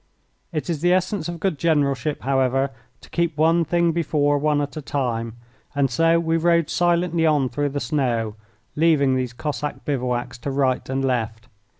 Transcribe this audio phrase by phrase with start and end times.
[0.51, 4.75] It is the essence of good generalship, however, to keep one thing before one at
[4.75, 5.35] a time,
[5.75, 8.33] and so we rode silently on through the snow,
[8.75, 11.49] leaving these Cossack bivouacs to right and left.